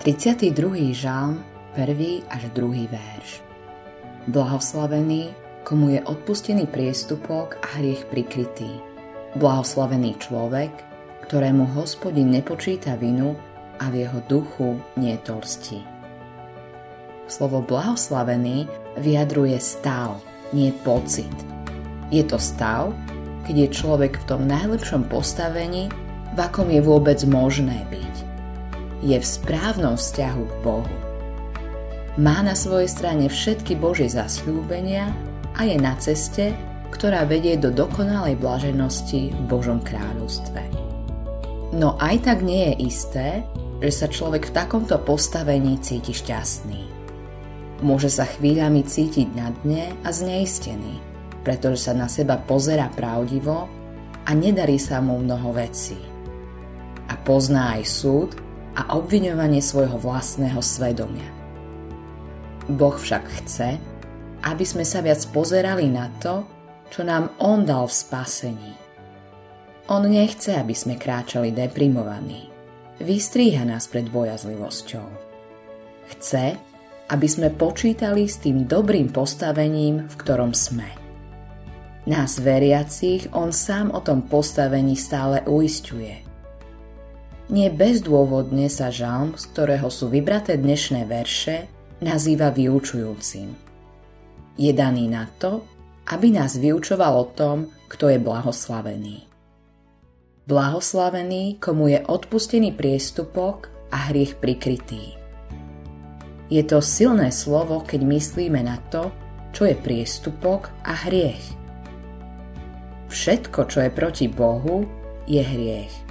[0.00, 0.96] 32.
[0.96, 1.44] žalm,
[1.76, 2.24] 1.
[2.32, 2.88] až 2.
[2.88, 3.44] verš.
[4.32, 5.28] Blahoslavený,
[5.60, 8.80] komu je odpustený priestupok a hriech prikrytý.
[9.36, 10.72] Blahoslavený človek,
[11.28, 13.36] ktorému hospodin nepočíta vinu
[13.76, 15.84] a v jeho duchu nie torstí.
[17.28, 18.72] Slovo blahoslavený
[19.04, 20.16] vyjadruje stav,
[20.56, 21.36] nie pocit.
[22.08, 22.96] Je to stav,
[23.44, 25.92] keď je človek v tom najlepšom postavení,
[26.32, 28.30] v akom je vôbec možné byť
[29.00, 30.96] je v správnom vzťahu k Bohu.
[32.20, 35.08] Má na svojej strane všetky Božie zasľúbenia
[35.56, 36.52] a je na ceste,
[36.92, 40.60] ktorá vedie do dokonalej blaženosti v Božom kráľovstve.
[41.70, 43.28] No aj tak nie je isté,
[43.80, 46.82] že sa človek v takomto postavení cíti šťastný.
[47.80, 51.00] Môže sa chvíľami cítiť na dne a zneistený,
[51.40, 53.70] pretože sa na seba pozera pravdivo
[54.28, 55.96] a nedarí sa mu mnoho vecí.
[57.08, 58.30] A pozná aj súd,
[58.76, 61.26] a obviňovanie svojho vlastného svedomia.
[62.70, 63.76] Boh však chce,
[64.46, 66.46] aby sme sa viac pozerali na to,
[66.90, 68.72] čo nám On dal v spasení.
[69.90, 72.46] On nechce, aby sme kráčali deprimovaní.
[73.02, 75.06] Vystríha nás pred bojazlivosťou.
[76.14, 76.54] Chce,
[77.10, 80.86] aby sme počítali s tým dobrým postavením, v ktorom sme.
[82.06, 86.22] Nás veriacich on sám o tom postavení stále uistuje–
[87.50, 91.66] nie bezdôvodne sa žalm, z ktorého sú vybraté dnešné verše,
[91.98, 93.50] nazýva vyučujúcim.
[94.54, 95.66] Je daný na to,
[96.06, 99.26] aby nás vyučoval o tom, kto je blahoslavený.
[100.46, 105.18] Blahoslavený, komu je odpustený priestupok a hriech prikrytý.
[106.50, 109.10] Je to silné slovo, keď myslíme na to,
[109.54, 111.58] čo je priestupok a hriech.
[113.10, 114.86] Všetko, čo je proti Bohu,
[115.26, 116.09] je hriech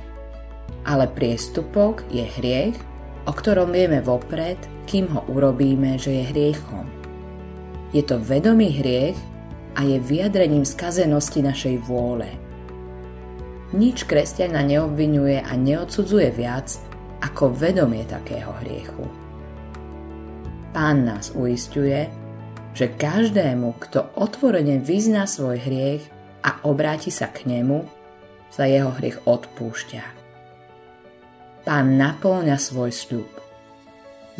[0.85, 2.77] ale priestupok je hriech,
[3.27, 4.57] o ktorom vieme vopred,
[4.89, 6.85] kým ho urobíme, že je hriechom.
[7.93, 9.17] Je to vedomý hriech
[9.77, 12.29] a je vyjadrením skazenosti našej vôle.
[13.69, 16.73] Nič kresťana neobvinuje a neodsudzuje viac
[17.21, 19.05] ako vedomie takého hriechu.
[20.73, 22.09] Pán nás uistuje,
[22.73, 26.05] že každému, kto otvorene vyzná svoj hriech
[26.45, 27.85] a obráti sa k nemu,
[28.49, 30.18] sa jeho hriech odpúšťa.
[31.69, 33.29] Pán naplňa svoj sľub.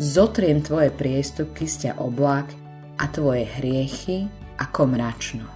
[0.02, 2.50] Zotriem tvoje priestupky z ťa oblak
[2.98, 4.26] a tvoje hriechy
[4.58, 5.46] ako mračno.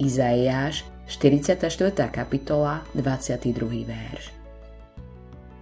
[0.00, 1.68] Izaiáš 44.
[2.08, 3.60] kapitola 22.
[3.84, 4.32] verš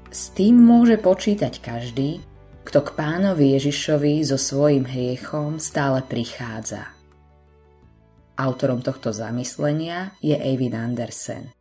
[0.07, 2.23] S tým môže počítať každý,
[2.63, 6.95] kto k pánovi Ježišovi so svojím hriechom stále prichádza.
[8.39, 11.58] Autorom tohto zamyslenia je Eivin Andersen.